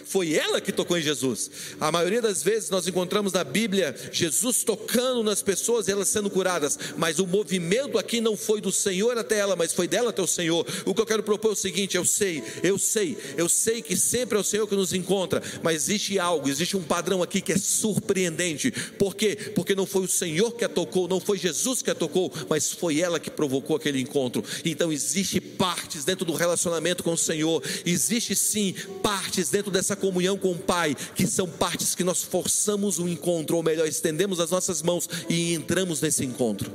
[0.05, 1.49] Foi ela que tocou em Jesus.
[1.79, 6.29] A maioria das vezes nós encontramos na Bíblia Jesus tocando nas pessoas e elas sendo
[6.29, 10.21] curadas, mas o movimento aqui não foi do Senhor até ela, mas foi dela até
[10.21, 10.67] o Senhor.
[10.85, 13.95] O que eu quero propor é o seguinte: eu sei, eu sei, eu sei que
[13.95, 17.53] sempre é o Senhor que nos encontra, mas existe algo, existe um padrão aqui que
[17.53, 18.71] é surpreendente.
[18.99, 19.35] Por quê?
[19.55, 22.71] Porque não foi o Senhor que a tocou, não foi Jesus que a tocou, mas
[22.71, 24.43] foi ela que provocou aquele encontro.
[24.65, 29.95] Então existe partes dentro do relacionamento com o Senhor, existe sim partes dentro dessa essa
[29.95, 34.39] comunhão com o Pai, que são partes que nós forçamos o encontro, ou melhor, estendemos
[34.39, 36.71] as nossas mãos e entramos nesse encontro.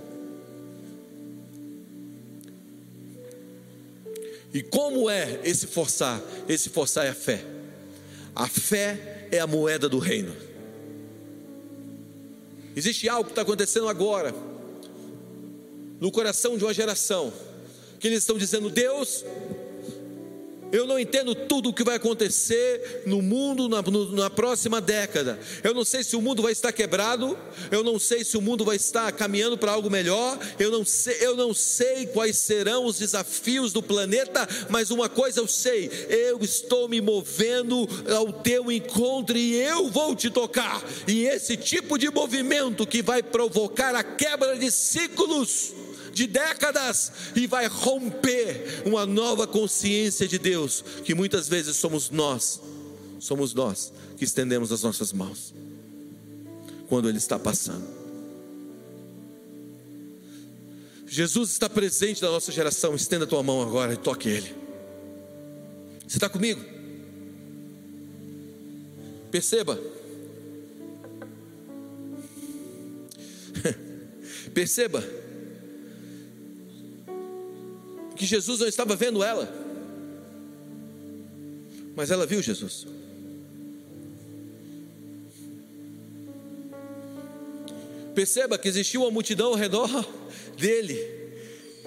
[4.52, 6.22] E como é esse forçar?
[6.48, 7.44] Esse forçar é a fé.
[8.34, 10.34] A fé é a moeda do reino.
[12.74, 14.34] Existe algo que está acontecendo agora,
[16.00, 17.32] no coração de uma geração,
[17.98, 19.24] que eles estão dizendo: Deus,
[20.70, 23.82] eu não entendo tudo o que vai acontecer no mundo na,
[24.12, 25.38] na, próxima década.
[25.64, 27.38] Eu não sei se o mundo vai estar quebrado.
[27.70, 30.38] Eu não sei se o mundo vai estar caminhando para algo melhor.
[30.58, 34.46] Eu não, sei, eu não sei quais serão os desafios do planeta.
[34.68, 40.14] Mas uma coisa eu sei: eu estou me movendo ao teu encontro e eu vou
[40.14, 40.82] te tocar.
[41.06, 45.72] E esse tipo de movimento que vai provocar a quebra de ciclos
[46.18, 52.60] de décadas e vai romper uma nova consciência de Deus, que muitas vezes somos nós,
[53.20, 55.54] somos nós que estendemos as nossas mãos
[56.88, 57.86] quando Ele está passando.
[61.06, 64.52] Jesus está presente na nossa geração, estenda a tua mão agora e toque Ele.
[66.06, 66.60] Você está comigo?
[69.30, 69.78] Perceba.
[74.52, 75.27] Perceba
[78.18, 79.48] que Jesus não estava vendo ela,
[81.94, 82.86] mas ela viu Jesus.
[88.14, 89.88] Perceba que existiu uma multidão ao redor
[90.58, 90.98] dele,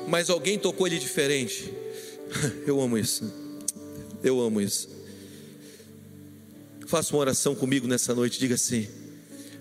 [0.08, 1.72] mas alguém tocou ele diferente.
[2.65, 3.32] Eu amo isso.
[4.24, 4.89] Eu amo isso.
[6.88, 8.39] Faça uma oração comigo nessa noite.
[8.39, 8.88] Diga assim: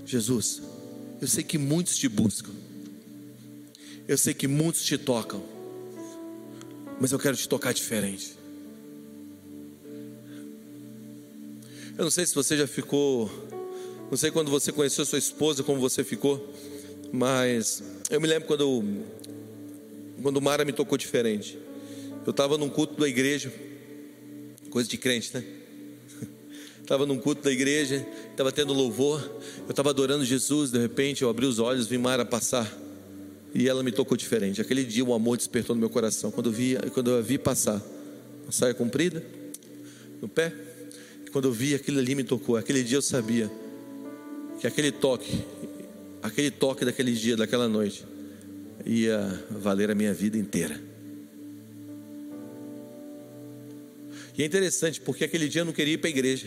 [0.05, 0.63] Jesus,
[1.21, 2.51] eu sei que muitos te buscam.
[4.07, 5.60] Eu sei que muitos te tocam
[7.01, 8.39] mas eu quero te tocar diferente.
[11.97, 13.31] Eu não sei se você já ficou,
[14.11, 16.53] não sei quando você conheceu sua esposa, como você ficou,
[17.11, 18.85] mas eu me lembro quando
[20.23, 21.59] quando Mara me tocou diferente.
[22.27, 23.51] Eu estava num culto da igreja,
[24.69, 25.43] coisa de crente, né?
[26.83, 29.23] Estava num culto da igreja, estava tendo louvor,
[29.65, 32.69] eu estava adorando Jesus, de repente eu abri os olhos, vi Mara passar
[33.55, 34.61] e ela me tocou diferente.
[34.61, 36.31] Aquele dia o amor despertou no meu coração.
[36.31, 37.83] Quando eu vi, quando eu a vi passar,
[38.45, 39.25] uma saia comprida,
[40.21, 40.53] no pé,
[41.33, 42.57] quando eu vi aquilo ali me tocou.
[42.57, 43.51] Aquele dia eu sabia
[44.61, 45.43] que aquele toque,
[46.23, 48.05] aquele toque daquele dia, daquela noite,
[48.85, 50.81] ia valer a minha vida inteira.
[54.37, 56.47] E é interessante, porque aquele dia eu não queria ir para a igreja.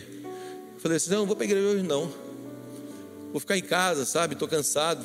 [0.74, 2.12] Eu falei assim: não, não vou para a igreja hoje não.
[3.30, 4.34] Vou ficar em casa, sabe?
[4.34, 5.04] Estou cansado.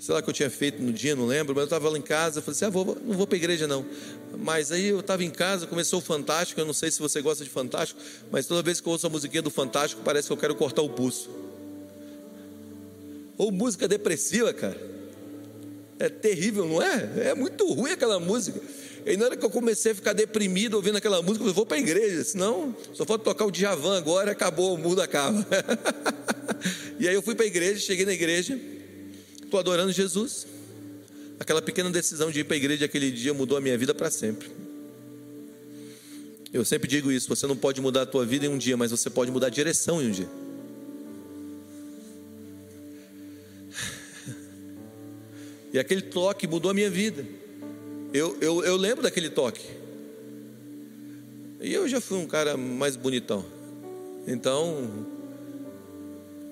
[0.00, 1.98] Sei lá o que eu tinha feito no dia, não lembro, mas eu estava lá
[1.98, 2.40] em casa.
[2.40, 3.84] Falei assim: ah, vou, não vou para a igreja não.
[4.38, 6.58] Mas aí eu estava em casa, começou o Fantástico.
[6.58, 9.10] Eu não sei se você gosta de Fantástico, mas toda vez que eu ouço a
[9.10, 11.28] musiquinha do Fantástico, parece que eu quero cortar o pulso.
[13.36, 14.80] Ou música depressiva, cara.
[15.98, 17.28] É terrível, não é?
[17.28, 18.58] É muito ruim aquela música.
[19.04, 21.66] E na hora que eu comecei a ficar deprimido ouvindo aquela música, eu falei, vou
[21.66, 25.46] para a igreja, senão só falta tocar o Djavan agora, acabou, o mundo acaba.
[26.98, 28.58] e aí eu fui para a igreja, cheguei na igreja,
[29.50, 30.46] estou adorando Jesus.
[31.38, 34.10] Aquela pequena decisão de ir para a igreja aquele dia mudou a minha vida para
[34.10, 34.48] sempre.
[36.52, 38.90] Eu sempre digo isso: você não pode mudar a tua vida em um dia, mas
[38.90, 40.28] você pode mudar a direção em um dia.
[45.72, 47.24] E aquele toque mudou a minha vida.
[48.12, 49.64] Eu, eu, eu lembro daquele toque.
[51.60, 53.44] E eu já fui um cara mais bonitão.
[54.26, 55.06] Então,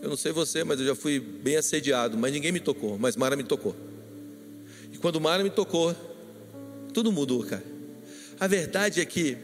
[0.01, 2.17] eu não sei você, mas eu já fui bem assediado.
[2.17, 2.99] Mas ninguém me tocou.
[2.99, 3.75] Mas Mara me tocou.
[4.93, 5.95] E quando Mara me tocou,
[6.93, 7.65] tudo mudou, cara.
[8.39, 9.37] A verdade é que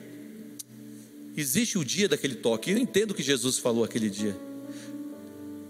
[1.36, 2.70] existe o dia daquele toque.
[2.70, 4.36] Eu entendo o que Jesus falou aquele dia.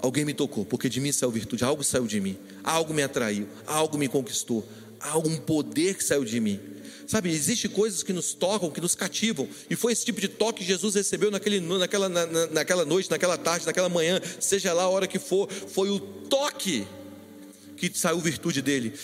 [0.01, 3.49] Alguém me tocou, porque de mim saiu virtude, algo saiu de mim, algo me atraiu,
[3.67, 4.63] algo me conquistou,
[5.01, 6.61] há um poder que saiu de mim.
[7.07, 9.49] Sabe, existem coisas que nos tocam, que nos cativam.
[9.69, 13.37] E foi esse tipo de toque que Jesus recebeu naquele, naquela, na, naquela noite, naquela
[13.37, 15.51] tarde, naquela manhã, seja lá a hora que for.
[15.51, 16.87] Foi o toque
[17.77, 18.95] que saiu virtude dele.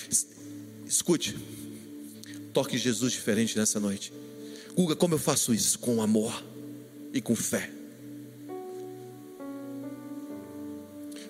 [0.87, 1.37] Escute,
[2.53, 4.13] toque Jesus diferente nessa noite.
[4.75, 5.79] Guga, como eu faço isso?
[5.79, 6.43] Com amor
[7.13, 7.71] e com fé.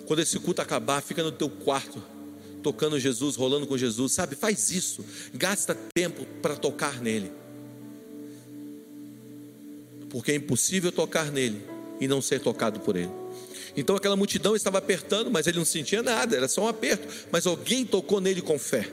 [0.07, 2.03] Quando esse culto acabar, fica no teu quarto
[2.62, 4.37] tocando Jesus, rolando com Jesus, sabe?
[4.37, 7.31] Faz isso, gasta tempo para tocar nele,
[10.09, 11.62] porque é impossível tocar nele
[12.01, 13.11] e não ser tocado por ele.
[13.77, 17.07] Então aquela multidão estava apertando, mas ele não sentia nada, era só um aperto.
[17.31, 18.90] Mas alguém tocou nele com fé,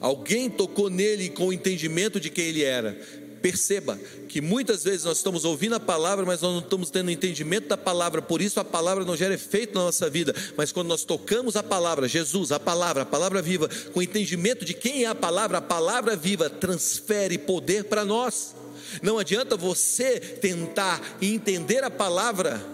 [0.00, 3.23] alguém tocou nele com o entendimento de quem ele era.
[3.44, 7.68] Perceba que muitas vezes nós estamos ouvindo a palavra, mas nós não estamos tendo entendimento
[7.68, 10.34] da palavra, por isso a palavra não gera efeito na nossa vida.
[10.56, 14.72] Mas quando nós tocamos a palavra, Jesus, a palavra, a palavra viva, com entendimento de
[14.72, 18.54] quem é a palavra, a palavra viva transfere poder para nós.
[19.02, 22.64] Não adianta você tentar entender a palavra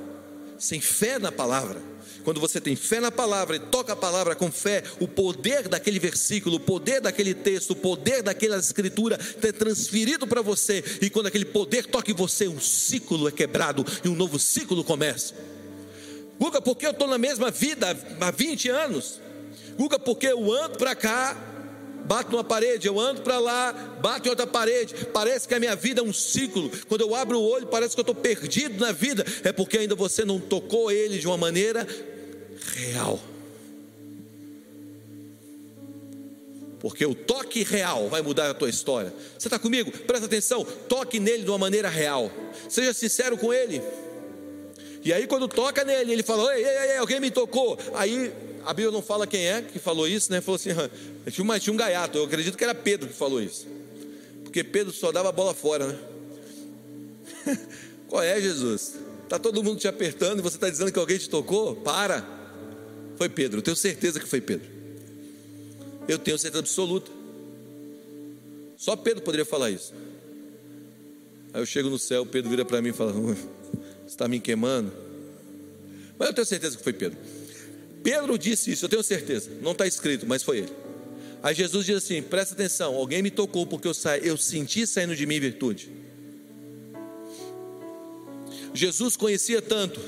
[0.57, 1.89] sem fé na palavra.
[2.25, 5.99] Quando você tem fé na palavra e toca a palavra com fé, o poder daquele
[5.99, 10.85] versículo, o poder daquele texto, o poder daquela escritura é transferido para você.
[11.01, 14.85] E quando aquele poder toca em você, um ciclo é quebrado e um novo ciclo
[14.85, 15.35] começa.
[16.39, 19.21] Guga, porque eu estou na mesma vida há 20 anos?
[19.77, 21.37] Guga, porque eu ando para cá,
[22.05, 24.95] bato numa parede, eu ando para lá, bato em outra parede.
[25.13, 26.71] Parece que a minha vida é um ciclo.
[26.89, 29.25] Quando eu abro o olho, parece que eu estou perdido na vida.
[29.45, 31.87] É porque ainda você não tocou ele de uma maneira
[32.75, 33.21] real.
[36.81, 39.13] Porque o toque real vai mudar a tua história.
[39.39, 39.91] Você está comigo?
[39.91, 40.65] Presta atenção.
[40.89, 42.33] Toque nele de uma maneira real.
[42.69, 43.83] Seja sincero com ele.
[45.05, 47.79] E aí, quando toca nele, ele fala: Ei, ei, ei, alguém me tocou.
[47.95, 48.33] Aí
[48.64, 50.40] a Bíblia não fala quem é que falou isso, né?
[50.40, 50.70] Falou assim:
[51.40, 52.18] uma, tinha um gaiato.
[52.18, 53.66] Eu acredito que era Pedro que falou isso.
[54.42, 55.99] Porque Pedro só dava a bola fora, né?
[58.09, 58.94] Qual é, Jesus?
[59.25, 61.77] Está todo mundo te apertando e você está dizendo que alguém te tocou?
[61.77, 62.27] Para.
[63.16, 64.68] Foi Pedro, eu tenho certeza que foi Pedro.
[66.09, 67.11] Eu tenho certeza absoluta.
[68.77, 69.92] Só Pedro poderia falar isso.
[71.53, 73.37] Aí eu chego no céu, Pedro vira para mim e fala: Você
[74.07, 74.92] está me queimando?
[76.18, 77.18] Mas eu tenho certeza que foi Pedro.
[78.03, 79.51] Pedro disse isso, eu tenho certeza.
[79.61, 80.73] Não está escrito, mas foi ele.
[81.43, 84.19] Aí Jesus diz assim: presta atenção, alguém me tocou porque eu, sa...
[84.19, 85.91] eu senti saindo de mim virtude.
[88.73, 90.01] Jesus conhecia tanto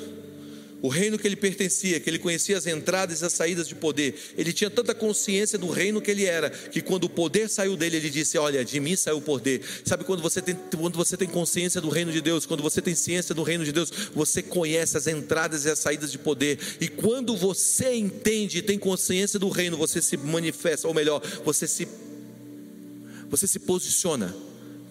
[0.83, 4.17] o reino que ele pertencia, que ele conhecia as entradas e as saídas de poder.
[4.37, 7.99] Ele tinha tanta consciência do reino que ele era, que quando o poder saiu dele,
[7.99, 9.63] ele disse: Olha, de mim saiu o poder.
[9.85, 12.97] Sabe quando você tem, quando você tem consciência do reino de Deus, quando você tem
[12.97, 16.59] ciência do reino de Deus, você conhece as entradas e as saídas de poder.
[16.81, 21.69] E quando você entende e tem consciência do reino, você se manifesta, ou melhor, você
[21.69, 21.87] se,
[23.31, 24.35] você se posiciona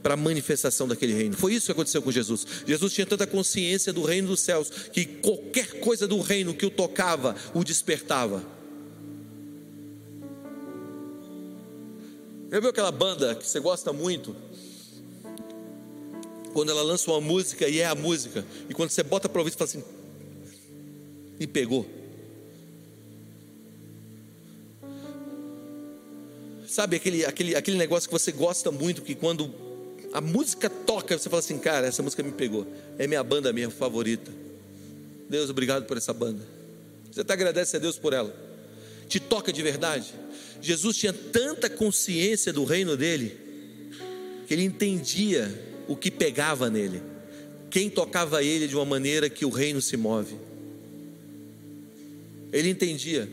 [0.02, 1.36] para a manifestação daquele reino.
[1.36, 2.46] Foi isso que aconteceu com Jesus.
[2.66, 6.70] Jesus tinha tanta consciência do reino dos céus que qualquer coisa do reino que o
[6.70, 8.44] tocava o despertava.
[12.52, 14.36] Já viu aquela banda que você gosta muito?
[16.54, 19.52] Quando ela lança uma música e é a música, e quando você bota para ouvir,
[19.52, 19.84] você fala assim:
[21.40, 21.86] me pegou.
[26.68, 29.71] Sabe aquele, aquele, aquele negócio que você gosta muito, que quando
[30.14, 32.68] a música toca, você fala assim, cara, essa música me pegou.
[32.98, 34.32] É minha banda minha favorita.
[35.30, 36.42] Deus, obrigado por essa banda.
[37.12, 38.36] Você até agradece a Deus por ela.
[39.08, 40.14] Te toca de verdade.
[40.62, 43.38] Jesus tinha tanta consciência do reino dele,
[44.48, 45.50] que ele entendia
[45.88, 47.02] o que pegava nele.
[47.70, 50.36] Quem tocava ele de uma maneira que o reino se move.
[52.52, 53.30] Ele entendia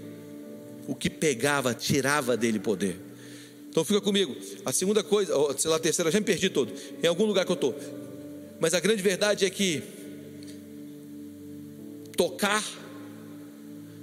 [0.87, 3.07] o que pegava, tirava dele poder.
[3.79, 4.37] Então fica comigo.
[4.64, 6.72] A segunda coisa, sei lá, a terceira, já me perdi todo.
[7.01, 7.76] Em algum lugar que eu estou.
[8.59, 9.85] Mas a grande verdade é que
[12.16, 12.64] tocar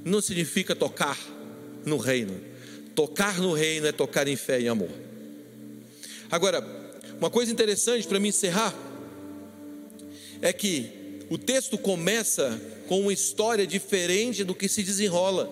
[0.06, 1.20] não significa tocar
[1.86, 2.40] no reino.
[2.96, 4.88] Tocar no reino é tocar em fé e amor.
[6.32, 6.66] Agora,
[7.20, 8.74] uma coisa interessante para me encerrar
[10.42, 15.52] é que o texto começa com uma história diferente do que se desenrola,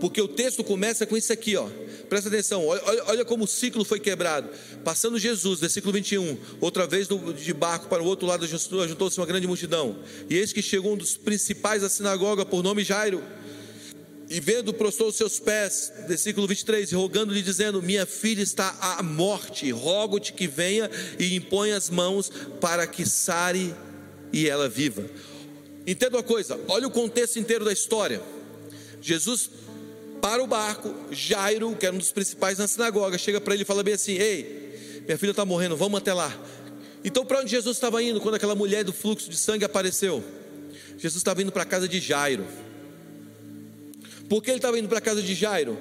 [0.00, 1.68] porque o texto começa com isso aqui, ó.
[2.08, 4.48] Presta atenção, olha, olha, como o ciclo foi quebrado.
[4.84, 9.46] Passando Jesus, versículo 21, outra vez de barco para o outro lado juntou-se uma grande
[9.46, 9.96] multidão.
[10.28, 13.22] E eis que chegou um dos principais da sinagoga, por nome Jairo.
[14.28, 19.70] E vendo, prostrou os seus pés, versículo 23, rogando-lhe, dizendo: Minha filha está à morte,
[19.72, 23.74] rogo-te que venha e impõe as mãos para que sare
[24.32, 25.04] e ela viva.
[25.86, 28.22] Entenda uma coisa, olha o contexto inteiro da história.
[29.02, 29.50] Jesus
[30.20, 33.66] para o barco, Jairo, que era um dos principais na sinagoga, chega para ele e
[33.66, 36.36] fala bem assim: Ei, minha filha está morrendo, vamos até lá.
[37.04, 40.22] Então, para onde Jesus estava indo quando aquela mulher do fluxo de sangue apareceu?
[40.98, 42.46] Jesus estava indo para a casa de Jairo.
[44.28, 45.78] Por que ele estava indo para a casa de Jairo?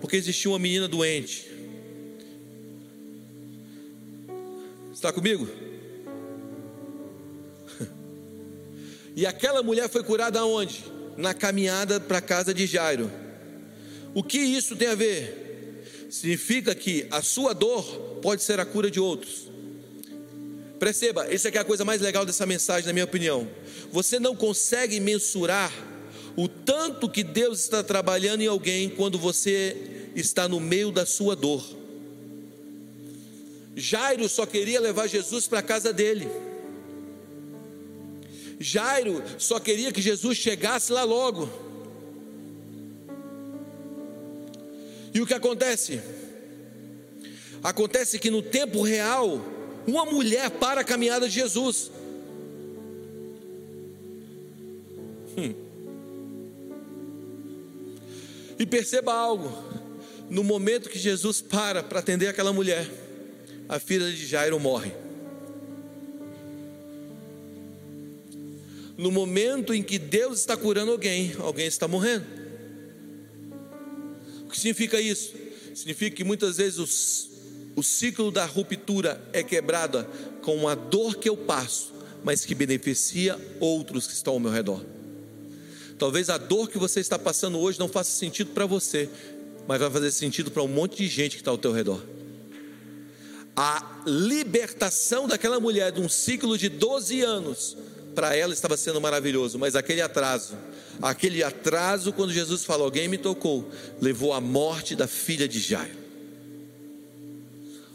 [0.00, 1.50] Porque existia uma menina doente.
[4.92, 5.48] Está comigo?
[9.14, 10.86] E aquela mulher foi curada aonde?
[11.18, 13.10] Na caminhada para a casa de Jairo.
[14.14, 15.86] O que isso tem a ver?
[16.10, 17.84] Significa que a sua dor
[18.20, 19.50] pode ser a cura de outros.
[20.78, 23.48] Perceba, essa é a coisa mais legal dessa mensagem, na minha opinião.
[23.90, 25.72] Você não consegue mensurar
[26.36, 31.36] o tanto que Deus está trabalhando em alguém quando você está no meio da sua
[31.36, 31.64] dor.
[33.74, 36.28] Jairo só queria levar Jesus para a casa dele.
[38.60, 41.48] Jairo só queria que Jesus chegasse lá logo.
[45.14, 46.00] E o que acontece?
[47.62, 49.40] Acontece que no tempo real,
[49.86, 51.90] uma mulher para a caminhada de Jesus.
[55.36, 55.54] Hum.
[58.58, 59.52] E perceba algo:
[60.30, 62.88] no momento que Jesus para para atender aquela mulher,
[63.68, 64.92] a filha de Jairo morre.
[68.96, 72.41] No momento em que Deus está curando alguém, alguém está morrendo
[74.62, 75.34] significa isso?
[75.74, 77.28] Significa que muitas vezes
[77.74, 80.06] o ciclo da ruptura é quebrado
[80.42, 81.92] com a dor que eu passo,
[82.24, 84.84] mas que beneficia outros que estão ao meu redor.
[85.98, 89.08] Talvez a dor que você está passando hoje não faça sentido para você,
[89.66, 92.02] mas vai fazer sentido para um monte de gente que está ao teu redor.
[93.56, 97.76] A libertação daquela mulher de um ciclo de 12 anos,
[98.14, 100.56] para ela estava sendo maravilhoso, mas aquele atraso
[101.02, 103.68] Aquele atraso, quando Jesus falou, alguém me tocou,
[104.00, 106.00] levou à morte da filha de Jairo.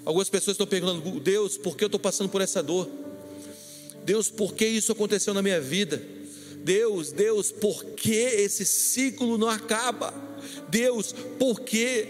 [0.03, 2.89] Algumas pessoas estão perguntando, Deus, por que eu estou passando por essa dor?
[4.03, 6.01] Deus, por que isso aconteceu na minha vida?
[6.63, 10.13] Deus, Deus, por que esse ciclo não acaba?
[10.69, 12.07] Deus, por que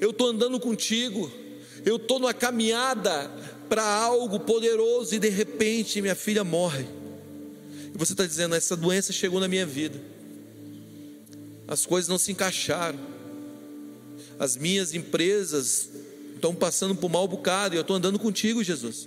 [0.00, 1.30] eu estou andando contigo?
[1.84, 3.30] Eu estou numa caminhada
[3.68, 6.86] para algo poderoso e de repente minha filha morre.
[7.94, 10.00] E você está dizendo: essa doença chegou na minha vida,
[11.68, 12.98] as coisas não se encaixaram,
[14.38, 15.90] as minhas empresas
[16.34, 19.06] estão passando por mal bocado e eu estou andando contigo, Jesus.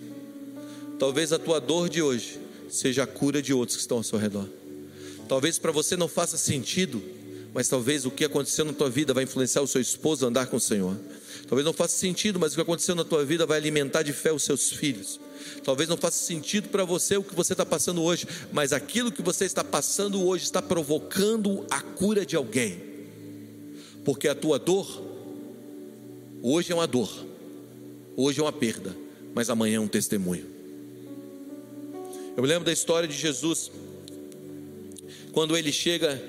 [0.99, 2.39] Talvez a tua dor de hoje
[2.70, 4.47] seja a cura de outros que estão ao seu redor.
[5.28, 7.01] Talvez para você não faça sentido,
[7.53, 10.45] mas talvez o que aconteceu na tua vida vai influenciar o seu esposo a andar
[10.47, 10.95] com o Senhor.
[11.47, 14.32] Talvez não faça sentido, mas o que aconteceu na tua vida vai alimentar de fé
[14.32, 15.20] os seus filhos.
[15.63, 19.21] Talvez não faça sentido para você o que você está passando hoje, mas aquilo que
[19.21, 22.81] você está passando hoje está provocando a cura de alguém.
[24.03, 24.87] Porque a tua dor,
[26.41, 27.11] hoje é uma dor,
[28.15, 28.95] hoje é uma perda,
[29.33, 30.45] mas amanhã é um testemunho.
[32.35, 33.71] Eu me lembro da história de Jesus,
[35.31, 36.21] quando ele chega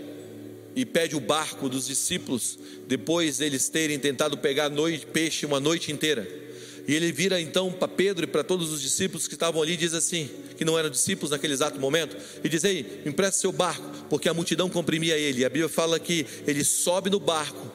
[0.74, 5.92] e pede o barco dos discípulos, depois eles terem tentado pegar noite, peixe uma noite
[5.92, 6.41] inteira.
[6.87, 9.76] E ele vira então para Pedro e para todos os discípulos que estavam ali, e
[9.76, 13.85] diz assim: que não eram discípulos naquele exato momento, e diz: Ei, empresta seu barco,
[14.09, 15.43] porque a multidão comprimia ele.
[15.43, 17.70] E a Bíblia fala que ele sobe no barco,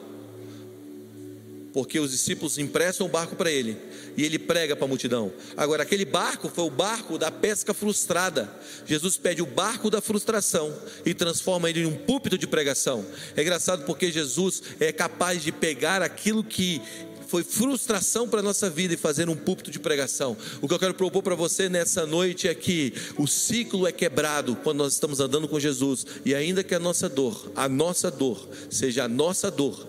[1.72, 3.76] porque os discípulos emprestam o barco para ele,
[4.16, 5.32] e ele prega para a multidão.
[5.56, 8.50] Agora, aquele barco foi o barco da pesca frustrada.
[8.84, 13.06] Jesus pede o barco da frustração e transforma ele em um púlpito de pregação.
[13.36, 16.82] É engraçado porque Jesus é capaz de pegar aquilo que
[17.28, 20.34] foi frustração para a nossa vida e fazer um púlpito de pregação.
[20.62, 24.56] O que eu quero propor para você nessa noite é que o ciclo é quebrado
[24.56, 28.48] quando nós estamos andando com Jesus, e ainda que a nossa dor, a nossa dor,
[28.70, 29.86] seja a nossa dor,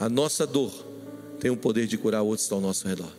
[0.00, 0.72] a nossa dor
[1.38, 3.12] tem o poder de curar outros que estão ao nosso redor.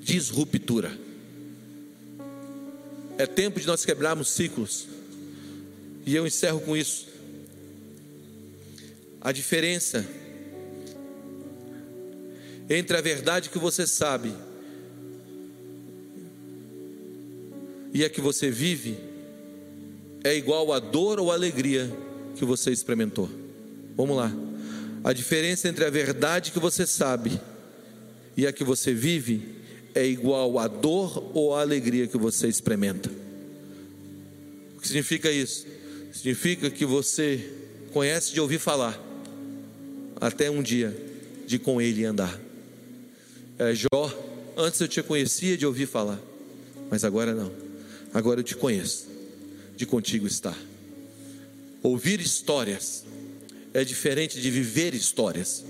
[0.00, 0.98] Disruptura.
[3.18, 4.88] É tempo de nós quebrarmos ciclos.
[6.06, 7.08] E eu encerro com isso.
[9.20, 10.04] A diferença
[12.68, 14.32] entre a verdade que você sabe
[17.92, 18.96] e a que você vive
[20.24, 21.90] é igual a dor ou alegria
[22.36, 23.28] que você experimentou.
[23.96, 24.32] Vamos lá.
[25.04, 27.40] A diferença entre a verdade que você sabe
[28.36, 29.56] e a que você vive
[29.94, 33.10] é igual a dor ou a alegria que você experimenta.
[34.76, 35.66] O que significa isso?
[36.12, 37.52] Significa que você
[37.92, 38.98] conhece de ouvir falar,
[40.20, 40.96] até um dia
[41.46, 42.40] de com ele andar
[43.62, 44.12] é, Jó,
[44.56, 46.18] antes eu te conhecia de ouvir falar,
[46.90, 47.52] mas agora não.
[48.12, 49.06] Agora eu te conheço,
[49.76, 50.58] de contigo estar.
[51.82, 53.04] Ouvir histórias
[53.72, 55.64] é diferente de viver histórias.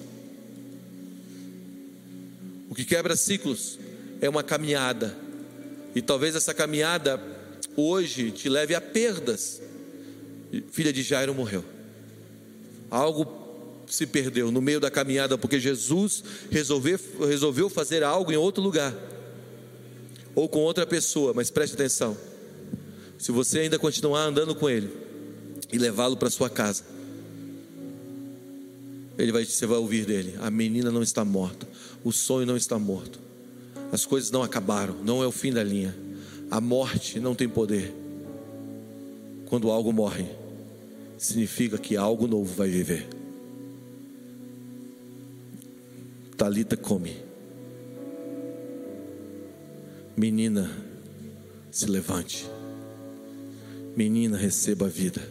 [2.70, 3.78] O que quebra ciclos
[4.20, 5.14] é uma caminhada,
[5.94, 7.22] e talvez essa caminhada
[7.76, 9.60] hoje te leve a perdas.
[10.70, 11.64] Filha de Jairo morreu.
[12.90, 13.41] Algo
[13.86, 18.94] se perdeu no meio da caminhada porque Jesus resolveu, resolveu fazer algo em outro lugar
[20.34, 22.16] ou com outra pessoa, mas preste atenção.
[23.18, 24.90] Se você ainda continuar andando com ele
[25.72, 26.84] e levá-lo para sua casa,
[29.18, 31.68] ele vai, você vai ouvir dele: a menina não está morta,
[32.02, 33.20] o sonho não está morto,
[33.92, 35.94] as coisas não acabaram, não é o fim da linha,
[36.50, 37.94] a morte não tem poder.
[39.46, 40.26] Quando algo morre,
[41.18, 43.06] significa que algo novo vai viver.
[46.42, 47.14] Talita come.
[50.16, 50.68] Menina,
[51.70, 52.50] se levante.
[53.96, 55.22] Menina, receba a vida.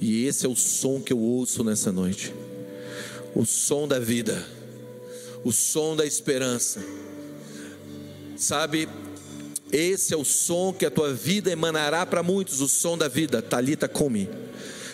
[0.00, 2.32] E esse é o som que eu ouço nessa noite.
[3.34, 4.40] O som da vida.
[5.44, 6.80] O som da esperança.
[8.36, 8.88] Sabe,
[9.72, 13.42] esse é o som que a tua vida emanará para muitos, o som da vida.
[13.42, 14.28] Talita come.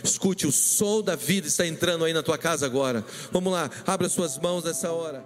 [0.02, 3.04] Escute, o som da vida está entrando aí na tua casa agora.
[3.30, 5.24] Vamos lá, abra suas mãos nessa hora.